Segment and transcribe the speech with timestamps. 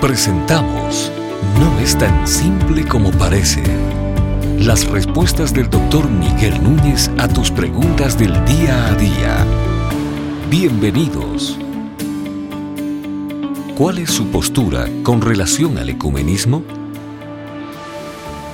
[0.00, 1.10] Presentamos
[1.58, 3.62] No es tan simple como parece.
[4.58, 9.46] Las respuestas del doctor Miguel Núñez a tus preguntas del día a día.
[10.50, 11.58] Bienvenidos.
[13.74, 16.62] ¿Cuál es su postura con relación al ecumenismo?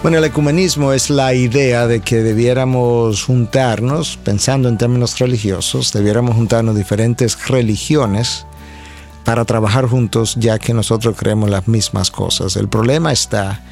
[0.02, 6.36] Bueno, el ecumenismo es la idea de que debiéramos juntarnos, pensando en términos religiosos, debiéramos
[6.36, 8.46] juntarnos diferentes religiones
[9.32, 12.54] para trabajar juntos ya que nosotros creemos las mismas cosas.
[12.56, 13.62] El problema está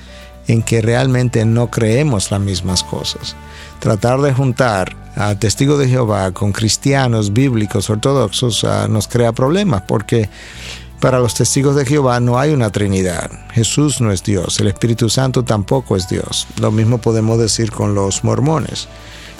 [0.46, 3.37] en que realmente no creemos las mismas cosas.
[3.78, 9.82] Tratar de juntar a testigos de Jehová con cristianos bíblicos ortodoxos ah, nos crea problemas
[9.82, 10.30] porque
[10.98, 13.30] para los testigos de Jehová no hay una Trinidad.
[13.52, 16.46] Jesús no es Dios, el Espíritu Santo tampoco es Dios.
[16.59, 18.88] Lo mismo podemos decir con los mormones.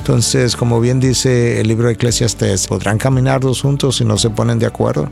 [0.01, 4.31] Entonces, como bien dice el libro de Eclesiastes, ¿podrán caminar dos juntos si no se
[4.31, 5.11] ponen de acuerdo?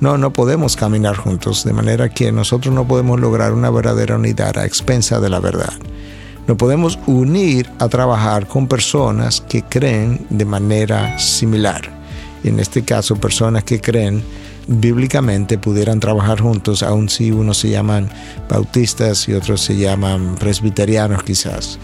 [0.00, 4.56] No, no podemos caminar juntos, de manera que nosotros no podemos lograr una verdadera unidad
[4.56, 5.72] a expensa de la verdad.
[6.46, 11.90] No podemos unir a trabajar con personas que creen de manera similar.
[12.44, 14.22] En este caso, personas que creen
[14.68, 18.08] bíblicamente pudieran trabajar juntos, aun si unos se llaman
[18.48, 21.78] bautistas y otros se llaman presbiterianos quizás.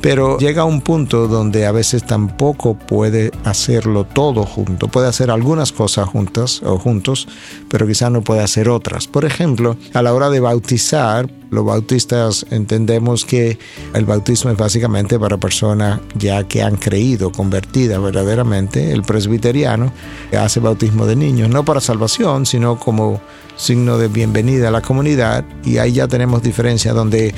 [0.00, 4.88] Pero llega un punto donde a veces tampoco puede hacerlo todo junto.
[4.88, 7.26] Puede hacer algunas cosas juntas o juntos,
[7.70, 9.06] pero quizás no puede hacer otras.
[9.06, 13.58] Por ejemplo, a la hora de bautizar, los bautistas entendemos que
[13.94, 18.92] el bautismo es básicamente para personas ya que han creído, convertidas verdaderamente.
[18.92, 19.92] El presbiteriano
[20.38, 23.20] hace bautismo de niños, no para salvación, sino como
[23.56, 25.44] signo de bienvenida a la comunidad.
[25.64, 27.34] Y ahí ya tenemos diferencia donde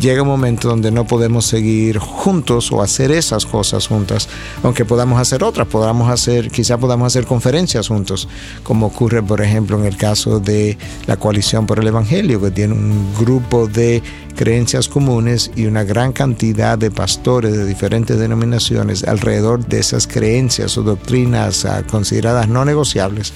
[0.00, 4.28] llega un momento donde no podemos seguir juntos o hacer esas cosas juntas,
[4.62, 8.28] aunque podamos hacer otras, podamos hacer, quizá podamos hacer conferencias juntos,
[8.62, 12.74] como ocurre por ejemplo en el caso de la coalición por el Evangelio, que tiene
[12.74, 14.02] un grupo de
[14.34, 20.76] creencias comunes y una gran cantidad de pastores de diferentes denominaciones alrededor de esas creencias
[20.76, 23.32] o doctrinas ah, consideradas no negociables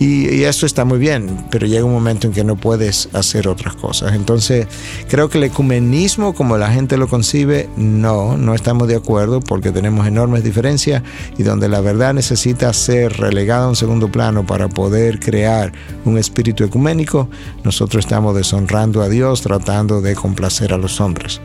[0.00, 3.74] y, eso está muy bien, pero llega un momento en que no puedes hacer otras
[3.74, 4.14] cosas.
[4.14, 4.66] Entonces,
[5.10, 9.72] creo que el ecumenismo, como la gente lo concibe, no, no estamos de acuerdo porque
[9.72, 11.02] tenemos enormes diferencias
[11.36, 15.70] y donde la verdad necesita ser relegada a un segundo plano para poder crear
[16.06, 17.28] un espíritu ecuménico,
[17.62, 21.42] nosotros estamos deshonrando a Dios tratando de complacer a los hombres.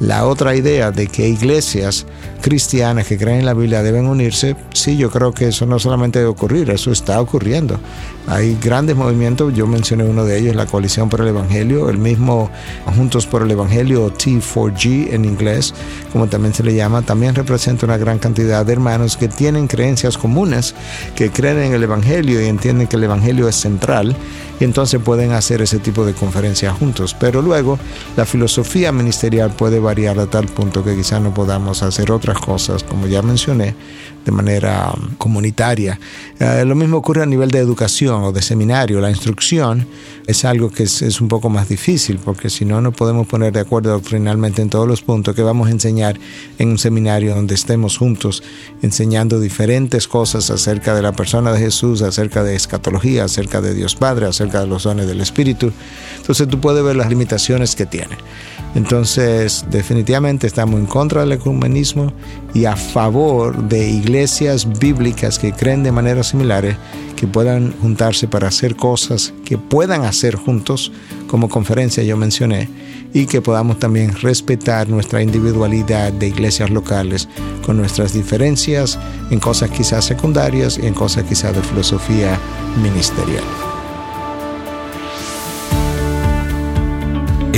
[0.00, 2.06] La otra idea de que iglesias
[2.40, 6.20] cristianas que creen en la Biblia deben unirse, sí, yo creo que eso no solamente
[6.20, 7.78] debe ocurrir, eso está ocurriendo.
[8.26, 12.50] Hay grandes movimientos, yo mencioné uno de ellos, la Coalición por el Evangelio, el mismo
[12.96, 15.74] Juntos por el Evangelio, T4G en inglés,
[16.12, 20.16] como también se le llama, también representa una gran cantidad de hermanos que tienen creencias
[20.16, 20.74] comunes,
[21.14, 24.16] que creen en el Evangelio y entienden que el Evangelio es central,
[24.58, 27.14] y entonces pueden hacer ese tipo de conferencias juntos.
[27.18, 27.78] Pero luego
[28.16, 32.84] la filosofía ministerial puede variar a tal punto que quizás no podamos hacer otras cosas,
[32.84, 33.74] como ya mencioné,
[34.24, 35.98] de manera um, comunitaria.
[36.38, 39.00] Eh, lo mismo ocurre a nivel de educación o de seminario.
[39.00, 39.86] La instrucción
[40.26, 43.60] es algo que es, un poco más difícil porque si no, no podemos poner de
[43.60, 46.18] acuerdo doctrinalmente en todos los puntos que vamos a enseñar
[46.58, 48.42] en un seminario donde estemos juntos
[48.82, 53.96] enseñando diferentes cosas acerca de la persona de Jesús, acerca de escatología, acerca de Dios
[53.96, 55.72] Padre, acerca de los dones del Espíritu.
[56.18, 58.16] Entonces tú puedes ver las limitaciones que tiene.
[58.74, 62.12] Entonces, definitivamente estamos en contra del ecumenismo
[62.54, 64.09] y a favor de iglesias
[64.78, 66.76] bíblicas que creen de manera similar,
[67.16, 70.92] que puedan juntarse para hacer cosas que puedan hacer juntos,
[71.26, 72.68] como conferencia yo mencioné,
[73.12, 77.28] y que podamos también respetar nuestra individualidad de iglesias locales
[77.64, 78.98] con nuestras diferencias
[79.30, 82.38] en cosas quizás secundarias y en cosas quizás de filosofía
[82.82, 83.69] ministerial.